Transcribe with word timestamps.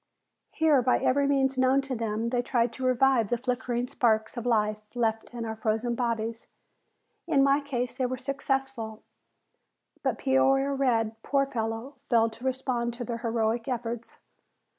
Here 0.49 0.81
by 0.81 0.97
every 0.97 1.27
means 1.27 1.59
known 1.59 1.79
to 1.81 1.95
them 1.95 2.29
they 2.31 2.41
tried 2.41 2.73
to 2.73 2.83
revive 2.83 3.29
the 3.29 3.37
flickering 3.37 3.87
sparks 3.87 4.35
of 4.35 4.47
life 4.47 4.81
left 4.95 5.29
in 5.31 5.45
our 5.45 5.55
frozen 5.55 5.93
bodies. 5.93 6.47
In 7.27 7.43
my 7.43 7.61
case 7.63 7.95
they 7.95 8.07
were 8.07 8.17
successful, 8.17 9.03
but 10.01 10.17
Peoria 10.17 10.73
Red, 10.73 11.21
poor 11.21 11.45
fellow, 11.45 11.97
failed 12.09 12.33
to 12.33 12.43
respond 12.45 12.95
to 12.95 13.03
their 13.03 13.19
heroic 13.19 13.67
efforts. 13.67 14.17